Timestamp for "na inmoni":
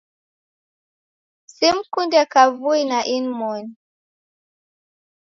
2.89-3.71